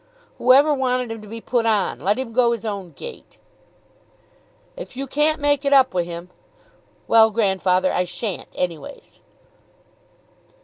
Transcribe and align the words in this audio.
"Whoever 0.39 0.73
wanted 0.73 1.11
him 1.11 1.21
to 1.21 1.27
be 1.27 1.41
put 1.41 1.63
on? 1.67 1.99
Let 1.99 2.17
him 2.17 2.33
go 2.33 2.53
his 2.53 2.65
own 2.65 2.93
gait." 2.93 3.37
"If 4.75 4.97
you 4.97 5.05
can't 5.05 5.39
make 5.39 5.63
it 5.63 5.73
up 5.73 5.93
wi' 5.93 6.01
him" 6.05 6.31
"Well, 7.07 7.29
grandfather, 7.29 7.93
I 7.93 8.05
shan't 8.05 8.47
anyways." 8.55 9.21